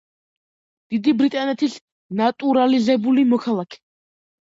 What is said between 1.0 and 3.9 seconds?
ბრიტანეთის ნატურალიზებული მოქალაქე.